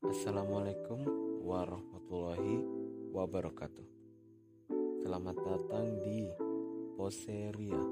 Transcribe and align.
Assalamualaikum 0.00 1.04
warahmatullahi 1.44 2.64
wabarakatuh. 3.12 3.84
Selamat 5.04 5.36
datang 5.36 6.00
di 6.00 6.24
Poseria, 6.96 7.84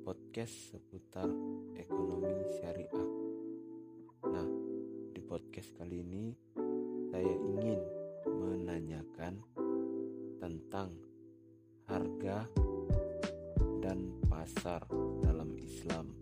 podcast 0.00 0.72
seputar 0.72 1.28
ekonomi 1.76 2.40
syariah. 2.56 3.08
Nah, 4.32 4.48
di 5.12 5.20
podcast 5.20 5.76
kali 5.76 6.00
ini 6.00 6.32
saya 7.12 7.36
ingin 7.36 7.80
menanyakan 8.24 9.44
tentang 10.40 10.96
harga 11.84 12.48
dan 13.84 14.24
pasar 14.24 14.88
dalam 15.20 15.52
Islam. 15.60 16.19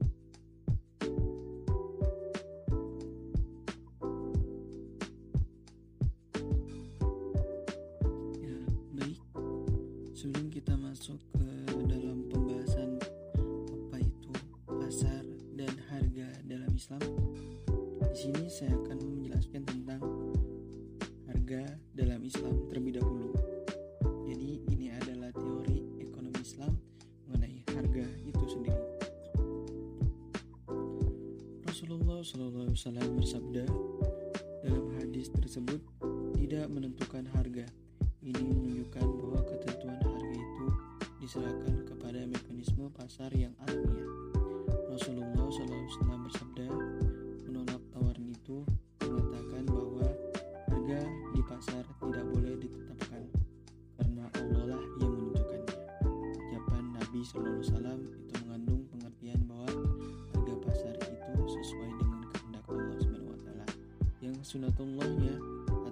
Islam 22.28 22.68
terlebih 22.68 23.00
dahulu. 23.00 23.32
Jadi 24.28 24.60
ini 24.68 24.92
adalah 24.92 25.32
teori 25.32 25.96
ekonomi 25.96 26.40
Islam 26.44 26.76
mengenai 27.24 27.64
harga 27.72 28.04
itu 28.28 28.44
sendiri. 28.44 28.84
Rasulullah 31.64 32.20
SAW 32.20 33.16
bersabda 33.16 33.64
dalam 34.60 34.86
hadis 35.00 35.32
tersebut 35.32 35.80
tidak 36.36 36.68
menentukan 36.68 37.24
harga 37.32 37.64
ini 38.20 38.44
menunjukkan 38.44 39.04
bahwa 39.08 39.40
ketentuan 39.48 39.96
harga 39.96 40.36
itu 40.36 40.66
diserahkan 41.24 41.76
kepada 41.88 42.28
mekanisme 42.28 42.92
pasar 42.92 43.32
yang 43.32 43.56
alamiah. 43.64 43.67
Sunatullahnya 64.48 65.36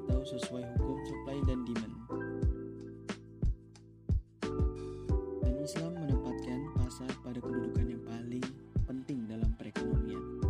atau 0.01 0.25
sesuai 0.25 0.65
hukum 0.81 0.97
supply 1.05 1.45
dan 1.45 1.61
demand. 1.69 1.97
Dan 5.45 5.61
Islam 5.61 5.93
menempatkan 5.93 6.73
pasar 6.73 7.13
pada 7.21 7.37
kedudukan 7.37 7.85
yang 7.85 8.01
paling 8.09 8.41
penting 8.89 9.29
dalam 9.29 9.53
perekonomian. 9.61 10.41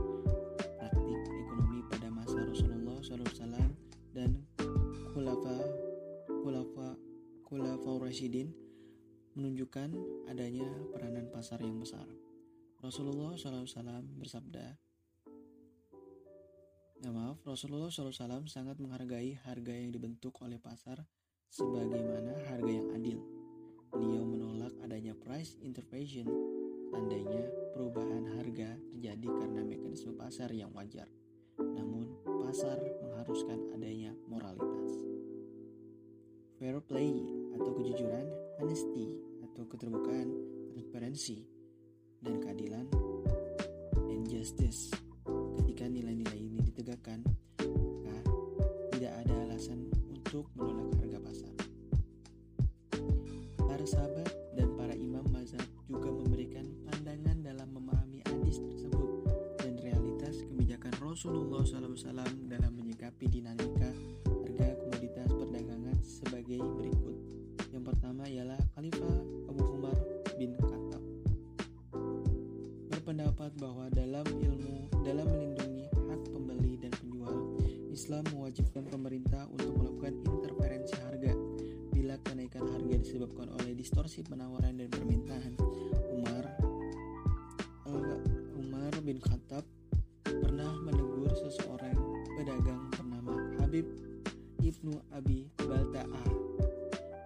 Praktik 0.78 1.18
ekonomi 1.34 1.82
pada 1.90 2.06
masa 2.14 2.46
Rasulullah 2.46 3.02
SAW 3.02 3.74
dan 4.14 4.38
Khulafa 5.10 5.66
Khulafa 6.30 6.94
Khulafa 7.42 7.90
Rashidin 8.06 8.54
menunjukkan 9.34 9.90
adanya 10.30 10.70
peranan 10.94 11.26
pasar 11.34 11.58
yang 11.58 11.82
besar. 11.82 12.06
Rasulullah 12.78 13.34
SAW 13.34 14.06
bersabda, 14.14 14.78
Nah, 17.06 17.14
maaf, 17.14 17.38
Rasulullah 17.46 17.86
SAW 17.86 18.50
sangat 18.50 18.82
menghargai 18.82 19.38
harga 19.46 19.70
yang 19.70 19.94
dibentuk 19.94 20.42
oleh 20.42 20.58
pasar 20.58 21.06
sebagaimana 21.54 22.34
harga 22.50 22.66
yang 22.66 22.90
adil. 22.98 23.22
Beliau 23.94 24.26
menolak 24.26 24.74
adanya 24.82 25.14
price 25.14 25.54
intervention 25.62 26.26
seandainya 26.90 27.46
perubahan 27.78 28.26
harga 28.34 28.74
terjadi 28.90 29.28
karena 29.38 29.62
mekanisme 29.62 30.18
pasar 30.18 30.50
yang 30.50 30.74
wajar. 30.74 31.06
Namun, 31.62 32.10
pasar 32.26 32.74
mengharuskan 32.98 33.70
adanya 33.78 34.10
moralitas. 34.26 35.06
Fair 36.58 36.82
play 36.82 37.22
atau 37.54 37.70
kejujuran, 37.70 38.26
honesty 38.58 39.14
atau 39.46 39.62
keterbukaan, 39.70 40.26
transparansi, 40.74 41.46
dan 42.26 42.42
keadilan, 42.42 42.90
and 44.10 44.26
justice 44.26 44.90
ketika 45.56 45.88
nilai-nilai 45.88 46.36
ini 46.36 46.60
ditegakkan, 46.60 47.24
maka 47.60 48.16
tidak 48.92 49.12
ada 49.24 49.34
alasan 49.48 49.88
untuk 50.12 50.48
menolak 50.52 50.92
harga 51.00 51.18
pasar. 51.20 51.52
Para 53.56 53.84
sahabat 53.88 54.28
dan 54.56 54.68
para 54.76 54.92
imam 54.92 55.24
mazhab 55.32 55.64
juga 55.88 56.12
memberikan 56.12 56.68
pandangan 56.88 57.40
dalam 57.40 57.68
memahami 57.72 58.20
hadis 58.28 58.60
tersebut 58.60 59.24
dan 59.60 59.80
realitas 59.80 60.44
kebijakan 60.44 60.92
Rasulullah 61.00 61.64
SAW 61.64 62.48
dalam 62.48 62.72
menyikapi 62.76 63.24
dinamika 63.28 63.90
harga 64.28 64.76
komoditas 64.80 65.28
perdagangan 65.32 65.96
sebagai 66.04 66.60
berikut. 66.60 67.16
Yang 67.72 67.84
pertama 67.92 68.24
ialah 68.28 68.60
Khalifah 68.76 69.16
Abu 69.48 69.62
Umar 69.76 69.96
bin 70.36 70.56
Khattab 70.60 71.04
berpendapat 73.06 73.54
bahwa 73.62 73.86
dalam 73.94 74.26
ilmu 74.26 74.90
dalam 75.06 75.30
Islam 77.96 78.28
mewajibkan 78.36 78.84
pemerintah 78.92 79.48
untuk 79.48 79.72
melakukan 79.72 80.20
interferensi 80.28 81.00
harga 81.00 81.32
bila 81.96 82.20
kenaikan 82.20 82.68
harga 82.68 82.92
disebabkan 83.00 83.48
oleh 83.56 83.72
distorsi 83.72 84.20
penawaran 84.20 84.76
dan 84.76 84.92
permintaan. 84.92 85.56
Umar 86.12 86.44
eh, 87.88 88.20
Umar 88.60 88.92
bin 89.00 89.16
Khattab 89.16 89.64
pernah 90.28 90.76
menegur 90.84 91.32
seseorang 91.40 91.96
pedagang 92.36 92.84
bernama 92.92 93.32
Habib 93.64 93.88
ibnu 94.60 95.00
Abi 95.16 95.48
Balta'ah 95.56 96.28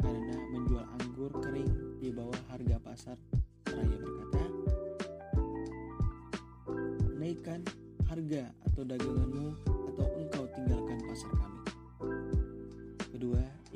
karena 0.06 0.36
menjual 0.54 0.86
anggur 1.02 1.34
kering 1.42 1.98
di 1.98 2.14
bawah 2.14 2.38
harga 2.46 2.78
pasar. 2.78 3.18
Seraya 3.66 3.98
berkata, 3.98 4.44
naikkan 7.18 7.66
harga 8.06 8.54
atau 8.70 8.86
daganganmu 8.86 9.69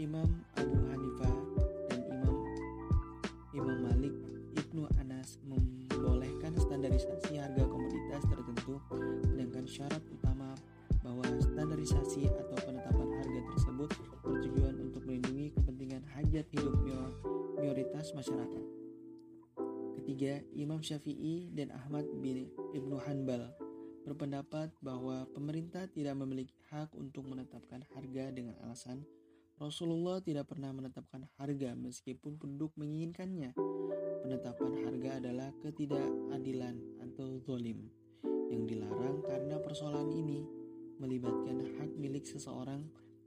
Imam 0.05 0.29
Abu 0.61 0.77
Hanifah 0.93 1.33
dan 1.89 2.05
Imam 2.13 2.37
Imam 3.57 3.79
Malik 3.89 4.13
Ibnu 4.53 4.85
Anas 5.01 5.41
membolehkan 5.49 6.53
standarisasi 6.61 7.41
harga 7.41 7.65
komoditas 7.65 8.21
tertentu 8.29 8.77
sedangkan 9.25 9.65
syarat 9.65 10.05
utama 10.13 10.53
bahwa 11.01 11.25
standarisasi 11.41 12.29
atau 12.29 12.53
penetapan 12.69 13.17
harga 13.17 13.41
tersebut 13.57 13.91
bertujuan 14.21 14.77
untuk 14.85 15.09
melindungi 15.09 15.57
kepentingan 15.57 16.05
hajat 16.13 16.53
hidup 16.53 16.77
mayoritas 17.57 18.13
masyarakat. 18.13 18.65
Ketiga, 20.05 20.45
Imam 20.53 20.85
Syafi'i 20.85 21.49
dan 21.57 21.73
Ahmad 21.73 22.05
bin 22.21 22.53
Ibnu 22.77 23.01
Hanbal 23.09 23.57
berpendapat 24.05 24.69
bahwa 24.85 25.25
pemerintah 25.33 25.89
tidak 25.89 26.13
memiliki 26.21 26.61
hak 26.69 26.93
untuk 26.93 27.25
menetapkan 27.25 27.81
harga 27.97 28.29
dengan 28.37 28.53
alasan 28.61 29.01
Rasulullah 29.55 30.19
tidak 30.19 30.51
pernah 30.51 30.75
menetapkan 30.75 31.31
harga 31.39 31.79
meskipun 31.79 32.43
penduduk 32.43 32.75
menginginkannya. 32.75 33.55
Penetapan 34.27 34.73
harga 34.83 35.11
adalah 35.23 35.55
ketidakadilan 35.63 36.75
atau 37.07 37.39
zolim 37.39 37.87
yang 38.51 38.67
dilarang 38.67 39.23
karena 39.23 39.63
persoalan 39.63 40.11
ini 40.11 40.43
melibatkan 40.99 41.63
hak 41.79 41.91
milik 41.95 42.27
seseorang 42.27 42.83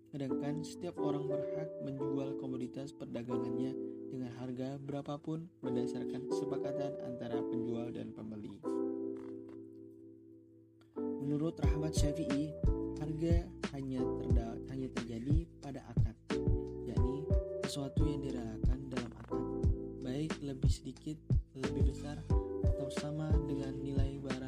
sedangkan 0.07 0.63
setiap 0.63 0.99
orang 1.03 1.27
berhak 1.27 1.67
menjual 1.83 2.39
komoditas 2.39 2.95
perdagangannya 2.95 3.75
dengan 4.07 4.31
harga 4.39 4.79
berapapun 4.79 5.51
berdasarkan 5.59 6.27
kesepakatan 6.31 6.95
antara 7.03 7.43
penjual 7.43 7.91
dan 7.91 8.15
pembeli. 8.15 8.55
Menurut 10.95 11.59
Rahmat 11.59 11.91
Syafi'i, 11.91 12.55
harga 13.03 13.43
hanya 13.75 13.99
hanya 14.71 14.87
terjadi 14.95 15.43
pada 15.59 15.83
yakni 15.83 16.06
sesuatu 17.67 18.07
yang 18.07 18.23
direlakan 18.23 18.79
dalam 18.87 19.11
akad, 19.27 19.43
baik 19.99 20.31
lebih 20.39 20.71
sedikit, 20.71 21.19
lebih 21.51 21.91
besar, 21.91 22.15
atau 22.63 22.87
sama 22.87 23.27
dengan 23.43 23.75
nilai 23.83 24.23
barang 24.23 24.46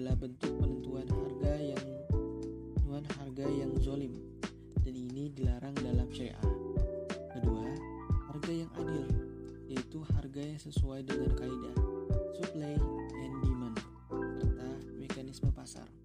adalah 0.00 0.16
bentuk 0.16 0.48
penentuan 0.56 1.04
harga 1.12 1.52
yang 1.60 1.84
penentuan 2.08 3.04
harga 3.20 3.44
yang 3.52 3.72
zolim 3.84 4.16
dan 4.80 4.96
ini 4.96 5.28
dilarang 5.36 5.76
dalam 5.76 6.08
syariah. 6.08 6.40
Kedua, 7.36 7.68
harga 8.32 8.48
yang 8.48 8.72
adil 8.80 9.04
yaitu 9.68 10.00
harga 10.16 10.40
yang 10.40 10.56
sesuai 10.56 11.04
dengan 11.04 11.36
kaidah 11.36 11.76
supply 12.32 12.80
and 13.20 13.34
demand 13.44 13.76
serta 14.40 14.72
mekanisme 14.96 15.52
pasar. 15.52 15.99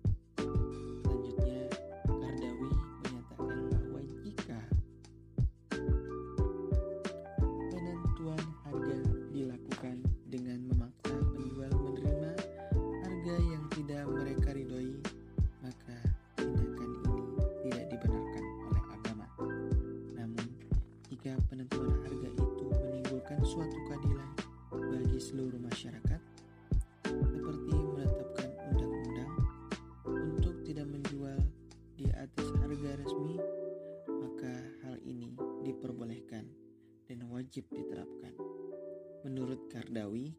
Diperbolehkan 35.86 36.50
dan 37.06 37.30
wajib 37.30 37.70
diterapkan. 37.70 38.34
Menurut 39.22 39.70
Kardawi, 39.70 40.34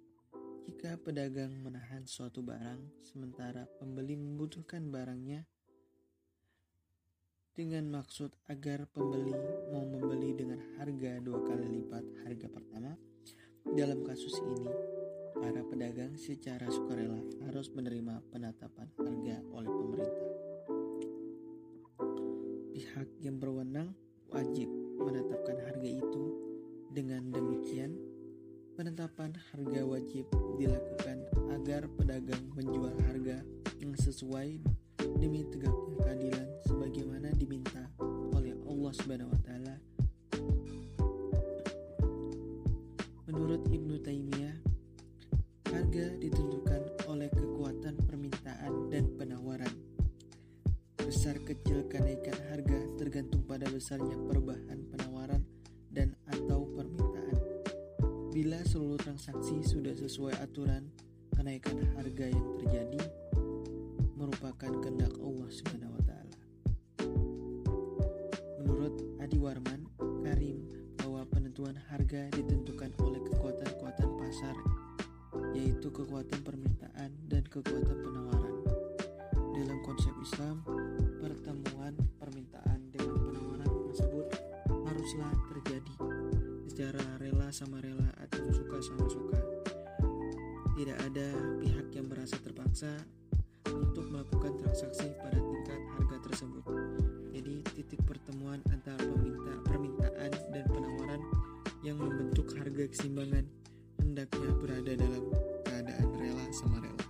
jika 0.66 0.98
pedagang 0.98 1.62
menahan 1.62 2.02
suatu 2.02 2.42
barang 2.42 3.06
sementara 3.06 3.70
pembeli 3.78 4.18
membutuhkan 4.18 4.90
barangnya 4.90 5.46
dengan 7.54 7.86
maksud 7.94 8.34
agar 8.50 8.90
pembeli 8.90 9.38
mau 9.70 9.86
membeli 9.86 10.34
dengan 10.34 10.58
harga 10.82 11.22
dua 11.22 11.38
kali 11.46 11.78
lipat 11.78 12.26
harga 12.26 12.50
pertama, 12.50 12.98
dalam 13.70 14.02
kasus 14.02 14.34
ini 14.42 14.66
para 15.30 15.62
pedagang 15.62 16.18
secara 16.18 16.66
sukarela 16.66 17.22
harus 17.46 17.70
menerima 17.70 18.18
penetapan 18.34 18.90
harga 18.98 19.46
oleh 19.54 19.70
pemerintah. 19.70 20.26
Pihak 22.74 23.08
yang 23.22 23.38
berwenang 23.38 23.94
wajib 24.34 24.85
menetapkan 25.06 25.62
harga 25.62 25.86
itu. 25.86 26.24
Dengan 26.90 27.30
demikian, 27.30 27.94
penetapan 28.74 29.30
harga 29.52 29.80
wajib 29.86 30.26
dilakukan 30.58 31.22
agar 31.54 31.86
pedagang 31.94 32.44
menjual 32.58 32.92
harga 33.06 33.44
yang 33.78 33.94
sesuai 33.94 34.58
demi 35.20 35.44
tegaknya 35.48 35.96
keadilan 36.02 36.48
sebagaimana 36.66 37.28
diminta 37.36 37.86
oleh 38.34 38.56
Allah 38.66 38.92
Subhanahu 38.96 39.30
wa 39.30 39.40
taala. 39.44 39.76
Menurut 43.28 43.62
Ibnu 43.68 44.00
Taimiyah, 44.00 44.56
harga 45.68 46.06
ditentukan 46.16 46.82
oleh 47.12 47.28
kekuatan 47.28 47.94
permintaan 48.08 48.88
dan 48.88 49.04
penawaran. 49.20 49.74
Besar 50.96 51.38
kecil 51.44 51.84
kenaikan 51.86 52.38
harga 52.50 52.78
tergantung 52.96 53.44
pada 53.44 53.68
besarnya 53.68 54.16
perubahan 54.24 54.45
transaksi 59.16 59.64
sudah 59.64 59.96
sesuai 59.96 60.36
aturan, 60.44 60.92
kenaikan 61.32 61.72
harga 61.96 62.28
yang 62.28 62.52
terjadi 62.60 63.00
merupakan 64.12 64.68
kehendak 64.84 65.08
Allah 65.16 65.48
Subhanahu 65.48 65.96
wa 65.96 66.02
taala. 66.04 66.38
Menurut 68.60 68.92
Adi 69.16 69.40
Warman 69.40 69.88
Karim 70.20 70.60
bahwa 71.00 71.24
penentuan 71.32 71.80
harga 71.88 72.28
ditentukan 72.36 72.92
oleh 73.00 73.24
kekuatan-kekuatan 73.24 74.20
pasar 74.20 74.56
yaitu 75.56 75.88
kekuatan 75.88 76.44
permintaan 76.44 77.08
dan 77.24 77.40
kekuatan 77.48 77.96
penawaran. 77.96 78.56
Dalam 79.56 79.80
konsep 79.80 80.12
Islam, 80.20 80.60
pertemuan 81.24 81.96
permintaan 82.20 82.92
dengan 82.92 83.16
penawaran 83.16 83.72
tersebut 83.88 84.28
haruslah 84.68 85.32
terjadi 85.56 85.85
secara 86.76 87.00
rela 87.16 87.48
sama 87.48 87.80
rela 87.80 88.04
atau 88.20 88.52
suka 88.52 88.76
sama 88.84 89.08
suka. 89.08 89.40
Tidak 90.76 90.98
ada 91.08 91.28
pihak 91.56 91.88
yang 91.96 92.04
merasa 92.04 92.36
terpaksa 92.36 93.00
untuk 93.72 94.04
melakukan 94.12 94.60
transaksi 94.60 95.08
pada 95.16 95.40
tingkat 95.40 95.80
harga 95.96 96.16
tersebut. 96.28 96.60
Jadi 97.32 97.64
titik 97.80 98.04
pertemuan 98.04 98.60
antara 98.68 99.00
peminta, 99.00 99.56
permintaan 99.64 100.32
dan 100.52 100.64
penawaran 100.68 101.24
yang 101.80 101.96
membentuk 101.96 102.44
harga 102.60 102.84
keseimbangan 102.92 103.48
hendaknya 103.96 104.50
berada 104.60 104.92
dalam 105.00 105.24
keadaan 105.64 106.08
rela 106.20 106.44
sama 106.52 106.84
rela 106.84 107.06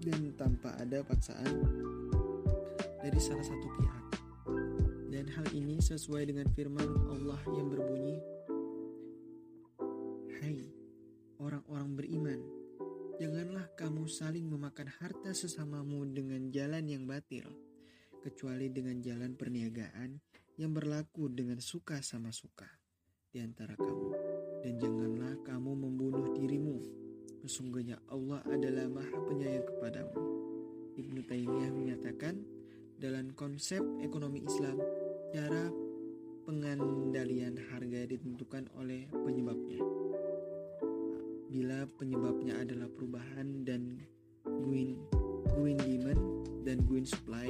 dan 0.00 0.32
tanpa 0.40 0.72
ada 0.80 1.04
paksaan 1.04 1.60
dari 3.04 3.20
salah 3.20 3.44
satu 3.44 3.68
pihak. 3.68 4.04
Dan 5.12 5.28
hal 5.28 5.44
ini 5.52 5.76
sesuai 5.76 6.32
dengan 6.32 6.48
firman 6.56 6.88
Allah 7.12 7.40
yang 7.52 7.68
berbunyi, 7.68 8.35
saling 14.06 14.46
memakan 14.46 14.88
harta 14.88 15.34
sesamamu 15.34 16.06
dengan 16.10 16.50
jalan 16.50 16.86
yang 16.86 17.04
batil, 17.06 17.46
kecuali 18.22 18.70
dengan 18.70 18.98
jalan 19.02 19.34
perniagaan 19.34 20.18
yang 20.58 20.72
berlaku 20.72 21.30
dengan 21.30 21.60
suka 21.62 22.00
sama 22.02 22.32
suka 22.32 22.66
di 23.30 23.38
antara 23.38 23.76
kamu. 23.76 24.10
Dan 24.64 24.74
janganlah 24.80 25.34
kamu 25.44 25.72
membunuh 25.76 26.32
dirimu. 26.34 26.78
Sesungguhnya 27.46 28.00
Allah 28.10 28.42
adalah 28.50 28.90
maha 28.90 29.18
penyayang 29.28 29.66
kepadamu. 29.68 30.18
Ibnu 30.96 31.20
Taimiyah 31.28 31.70
menyatakan, 31.70 32.40
dalam 32.96 33.30
konsep 33.36 33.84
ekonomi 34.00 34.42
Islam, 34.42 34.80
cara 35.30 35.68
pengendalian 36.48 37.60
harga 37.68 38.08
ditentukan 38.08 38.72
oleh 38.80 39.06
penyebabnya. 39.12 39.95
Bila 41.56 41.88
penyebabnya 41.96 42.52
adalah 42.60 42.84
perubahan 42.92 43.64
dan 43.64 43.96
green, 44.44 45.00
green 45.56 45.80
demand 45.80 46.20
dan 46.68 46.84
green 46.84 47.08
supply, 47.08 47.48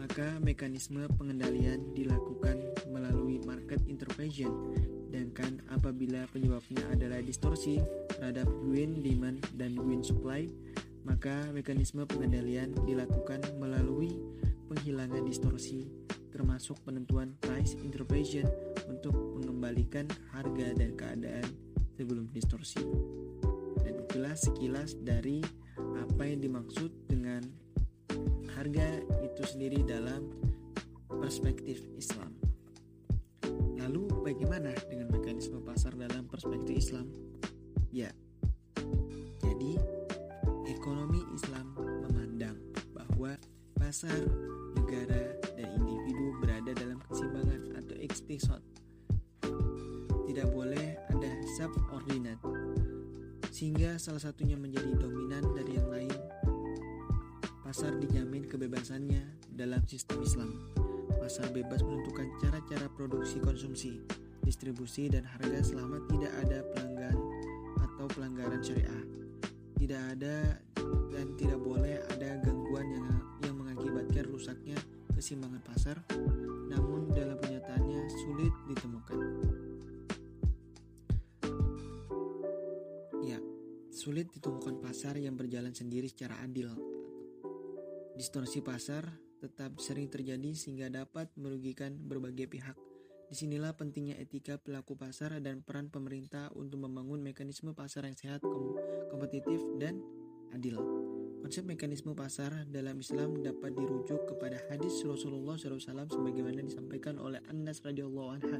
maka 0.00 0.40
mekanisme 0.40 1.04
pengendalian 1.20 1.84
dilakukan 1.92 2.56
melalui 2.88 3.36
market 3.44 3.76
intervention. 3.92 4.72
Sedangkan 5.04 5.60
apabila 5.68 6.24
penyebabnya 6.32 6.80
adalah 6.88 7.20
distorsi 7.20 7.76
terhadap 8.08 8.48
green 8.64 9.04
demand 9.04 9.44
dan 9.52 9.76
green 9.76 10.00
supply, 10.00 10.48
maka 11.04 11.44
mekanisme 11.52 12.08
pengendalian 12.08 12.72
dilakukan 12.88 13.44
melalui 13.60 14.16
penghilangan 14.72 15.28
distorsi 15.28 15.92
termasuk 16.32 16.80
penentuan 16.88 17.36
price 17.36 17.76
intervention 17.84 18.48
untuk 18.88 19.12
mengembalikan 19.12 20.08
harga 20.32 20.72
dan 20.72 20.96
keadaan 20.96 21.69
sebelum 22.00 22.32
distorsi. 22.32 22.80
Dan 23.84 24.00
itulah 24.08 24.32
sekilas 24.32 24.96
dari 25.04 25.44
apa 25.76 26.24
yang 26.24 26.40
dimaksud 26.40 26.88
dengan 27.04 27.44
harga 28.56 29.04
itu 29.20 29.42
sendiri 29.44 29.84
dalam 29.84 30.32
perspektif 31.12 31.84
Islam. 32.00 32.32
Lalu 33.76 34.08
bagaimana 34.24 34.72
dengan 34.88 35.12
mekanisme 35.12 35.60
pasar 35.60 35.92
dalam 35.92 36.24
perspektif 36.24 36.88
Islam? 36.88 37.04
Ya, 37.92 38.08
jadi 39.44 39.76
ekonomi 40.72 41.20
Islam 41.36 41.76
memandang 41.76 42.56
bahwa 42.96 43.36
pasar, 43.76 44.24
negara, 44.78 45.36
dan 45.58 45.68
individu 45.76 46.38
berada 46.40 46.72
dalam 46.72 46.96
keseimbangan 47.04 47.76
atau 47.76 47.96
iktisad. 47.98 48.62
Tidak 50.30 50.48
boleh 50.54 50.89
ada 51.60 51.68
subordinate, 51.76 52.40
sehingga 53.52 54.00
salah 54.00 54.16
satunya 54.16 54.56
menjadi 54.56 54.96
dominan 54.96 55.44
dari 55.52 55.76
yang 55.76 55.92
lain. 55.92 56.16
Pasar 57.60 58.00
dijamin 58.00 58.48
kebebasannya 58.48 59.44
dalam 59.52 59.84
sistem 59.84 60.24
Islam. 60.24 60.56
Pasar 61.20 61.52
bebas 61.52 61.84
menentukan 61.84 62.32
cara-cara 62.40 62.88
produksi 62.88 63.44
konsumsi, 63.44 64.00
distribusi, 64.40 65.12
dan 65.12 65.28
harga 65.28 65.60
selama 65.60 66.00
tidak 66.08 66.32
ada 66.48 66.64
pelanggan 66.72 67.16
atau 67.84 68.08
pelanggaran 68.08 68.64
syariah. 68.64 69.04
Tidak 69.76 70.00
ada 70.16 70.56
dan 71.12 71.36
tidak 71.36 71.60
boleh 71.60 72.00
ada 72.16 72.40
gangguan 72.40 72.88
yang 72.88 73.04
yang 73.44 73.54
mengakibatkan 73.60 74.24
rusaknya 74.32 74.80
keseimbangan 75.12 75.60
pasar, 75.68 75.96
namun 76.72 77.12
dalam 77.12 77.36
kenyataannya 77.36 78.00
sulit 78.24 78.54
ditemukan. 78.64 79.20
Sulit 84.00 84.32
ditemukan 84.32 84.80
pasar 84.80 85.20
yang 85.20 85.36
berjalan 85.36 85.76
sendiri 85.76 86.08
secara 86.08 86.40
adil. 86.40 86.72
Distorsi 88.16 88.64
pasar 88.64 89.04
tetap 89.44 89.76
sering 89.76 90.08
terjadi 90.08 90.56
sehingga 90.56 90.88
dapat 90.88 91.28
merugikan 91.36 92.00
berbagai 92.00 92.48
pihak 92.48 92.76
Di 93.30 93.38
sinilah 93.38 93.78
pentingnya 93.78 94.18
etika 94.18 94.58
pelaku 94.58 94.98
pasar 94.98 95.38
dan 95.38 95.62
peran 95.62 95.86
pemerintah 95.86 96.50
untuk 96.58 96.82
membangun 96.82 97.22
mekanisme 97.22 97.70
pasar 97.78 98.02
yang 98.10 98.18
sehat, 98.18 98.42
kompetitif, 99.06 99.62
dan 99.78 100.02
adil. 100.50 100.82
Konsep 101.38 101.62
mekanisme 101.62 102.10
pasar 102.18 102.66
dalam 102.66 102.98
Islam 102.98 103.38
dapat 103.38 103.78
dirujuk 103.78 104.34
kepada 104.34 104.58
hadis 104.66 104.98
Rasulullah 105.06 105.54
SAW 105.54 106.10
sebagaimana 106.10 106.58
disampaikan 106.58 107.22
oleh 107.22 107.38
Anas 107.46 107.86
radhiyallahu 107.86 108.30
anha 108.34 108.58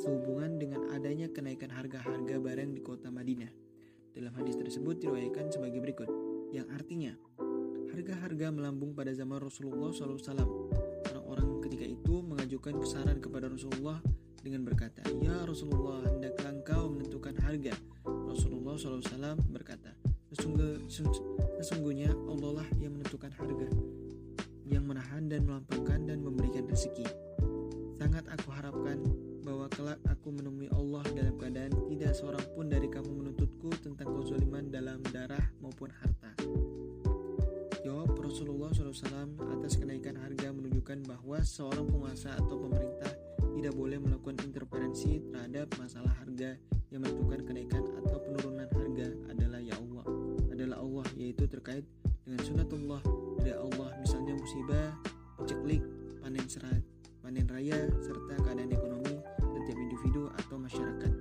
sehubungan 0.00 0.56
dengan 0.56 0.88
adanya 0.96 1.28
kenaikan 1.28 1.68
harga-harga 1.68 2.40
barang 2.40 2.72
di 2.72 2.80
kota 2.80 3.12
Madinah. 3.12 3.61
Dalam 4.12 4.32
hadis 4.36 4.60
tersebut 4.60 5.00
diriwayatkan 5.00 5.48
sebagai 5.48 5.80
berikut, 5.80 6.10
yang 6.52 6.68
artinya 6.68 7.16
harga-harga 7.96 8.52
melambung 8.52 8.92
pada 8.92 9.08
zaman 9.16 9.40
Rasulullah 9.40 9.88
SAW 9.88 10.20
Orang-orang 11.08 11.64
ketika 11.64 11.88
itu 11.88 12.20
mengajukan 12.20 12.76
kesaran 12.76 13.24
kepada 13.24 13.48
Rasulullah 13.48 14.04
dengan 14.44 14.68
berkata, 14.68 15.00
Ya 15.24 15.40
Rasulullah, 15.48 16.04
hendaklah 16.12 16.52
engkau 16.52 16.92
menentukan 16.92 17.32
harga. 17.40 17.72
Rasulullah 18.04 18.76
SAW 18.76 19.40
berkata, 19.48 19.96
Sesungguhnya 21.56 22.12
Allah 22.12 22.60
lah 22.60 22.68
yang 22.76 23.00
menentukan 23.00 23.32
harga, 23.32 23.68
yang 24.68 24.84
menahan 24.84 25.24
dan 25.32 25.48
melampaukan 25.48 26.04
dan 26.04 26.20
memberikan 26.20 26.68
rezeki. 26.68 27.21
Sangat 28.02 28.26
aku 28.34 28.50
harapkan 28.50 28.98
bahwa 29.46 29.70
kelak 29.70 30.02
aku 30.10 30.34
menemui 30.34 30.66
Allah 30.74 31.06
dalam 31.14 31.38
keadaan 31.38 31.70
tidak 31.86 32.18
seorang 32.18 32.42
pun 32.50 32.66
dari 32.66 32.90
kamu 32.90 33.06
menuntutku 33.14 33.70
tentang 33.78 34.10
kezaliman 34.18 34.74
dalam 34.74 34.98
darah 35.14 35.46
maupun 35.62 35.86
harta. 36.02 36.34
Jawab 37.86 38.10
Rasulullah 38.18 38.74
SAW 38.74 39.38
atas 39.54 39.78
kenaikan 39.78 40.18
harga 40.18 40.50
menunjukkan 40.50 41.06
bahwa 41.06 41.46
seorang 41.46 41.86
penguasa 41.86 42.34
atau 42.34 42.58
pemerintah 42.58 43.14
tidak 43.54 43.74
boleh 43.78 44.02
melakukan 44.02 44.50
intervensi 44.50 45.22
terhadap 45.30 45.70
masalah 45.78 46.10
harga 46.26 46.58
yang 46.90 47.06
menentukan 47.06 47.46
kenaikan 47.46 47.86
atau 48.02 48.18
penurunan 48.18 48.66
harga 48.66 49.14
adalah 49.30 49.62
ya 49.62 49.78
Allah 49.78 50.04
adalah 50.50 50.82
Allah 50.82 51.06
yaitu 51.14 51.46
terkait 51.46 51.86
dengan 52.26 52.42
sunatullah 52.42 52.98
dari 53.38 53.54
Allah 53.54 53.94
misalnya 54.02 54.34
musibah, 54.34 54.90
peceklik, 55.38 55.86
panen 56.18 56.50
serat, 56.50 56.82
panen 57.32 57.48
raya 57.48 57.88
serta 58.04 58.44
keadaan 58.44 58.68
ekonomi 58.76 59.16
setiap 59.40 59.78
individu 59.80 60.28
atau 60.36 60.60
masyarakat. 60.60 61.12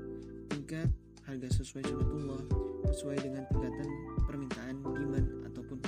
Tingkat 0.51 0.91
harga 1.23 1.47
sesuai 1.55 1.87
sunatullah 1.87 2.43
sesuai 2.91 3.17
dengan 3.23 3.47
tingkatan 3.47 3.87
permintaan 4.27 4.83
demand 4.83 5.47
ataupun 5.47 5.79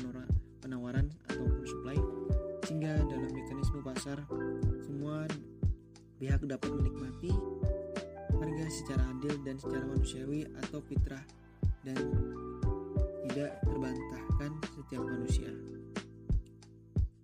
penawaran 0.63 1.11
ataupun 1.27 1.67
supply 1.67 1.99
sehingga 2.63 3.03
dalam 3.03 3.35
mekanisme 3.35 3.83
pasar 3.83 4.23
semua 4.87 5.27
pihak 6.23 6.39
dapat 6.47 6.71
menikmati 6.71 7.35
harga 8.39 8.65
secara 8.71 9.03
adil 9.11 9.35
dan 9.43 9.59
secara 9.59 9.83
manusiawi 9.91 10.47
atau 10.63 10.79
fitrah 10.87 11.27
dan 11.83 11.99
tidak 13.27 13.59
terbantahkan 13.67 14.51
setiap 14.71 15.03
manusia 15.03 15.51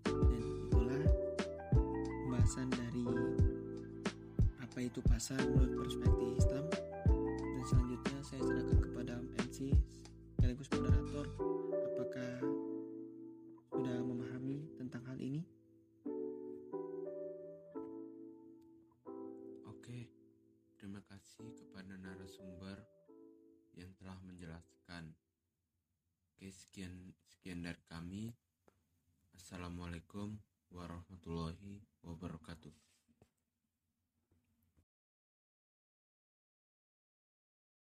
dan 0.04 0.44
itulah 0.68 1.04
pembahasan 2.50 2.79
dari 4.90 4.98
apa 4.98 5.06
itu 5.06 5.14
pasar 5.14 5.38
menurut 5.46 5.86
perspektif 5.86 6.28
Islam 6.34 6.66
dan 7.54 7.62
selanjutnya 7.62 8.20
saya 8.26 8.42
serahkan 8.42 8.80
kepada 8.90 9.14
MC 9.46 9.70
sekaligus 10.34 10.66
moderator 10.74 11.26
apakah 11.94 12.34
sudah 13.70 13.98
memahami 14.02 14.66
tentang 14.82 15.06
hal 15.06 15.22
ini? 15.22 15.46
Oke, 19.70 20.10
terima 20.82 21.06
kasih 21.06 21.54
kepada 21.54 21.94
narasumber 21.94 22.82
yang 23.78 23.94
telah 24.02 24.18
menjelaskan. 24.26 25.14
Oke, 26.34 26.50
sekian 26.50 27.14
sekian 27.30 27.62
dari 27.62 27.78
kami. 27.86 28.34
Assalamualaikum 29.38 30.34
warahmatullahi 30.74 31.78
wabarakatuh. 32.02 32.99